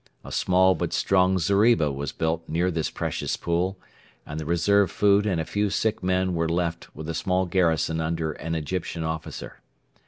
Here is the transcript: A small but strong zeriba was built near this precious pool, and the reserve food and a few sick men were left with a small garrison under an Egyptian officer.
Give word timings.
A 0.25 0.31
small 0.31 0.73
but 0.73 0.93
strong 0.93 1.37
zeriba 1.37 1.91
was 1.91 2.11
built 2.11 2.41
near 2.49 2.71
this 2.71 2.89
precious 2.89 3.37
pool, 3.37 3.77
and 4.25 4.39
the 4.39 4.45
reserve 4.47 4.89
food 4.89 5.27
and 5.27 5.39
a 5.39 5.45
few 5.45 5.69
sick 5.69 6.01
men 6.01 6.33
were 6.33 6.49
left 6.49 6.95
with 6.95 7.07
a 7.07 7.13
small 7.13 7.45
garrison 7.45 8.01
under 8.01 8.31
an 8.31 8.55
Egyptian 8.55 9.03
officer. 9.03 9.59